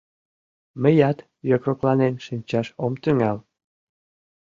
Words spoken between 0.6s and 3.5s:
Мыят йокрокланен шинчаш ом тӱҥал».